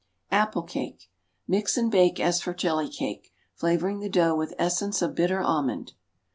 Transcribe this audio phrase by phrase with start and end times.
[0.31, 1.11] Apple cake.
[1.47, 5.93] Mix and bake as for jelly cake, flavoring the dough with essence of bitter almond.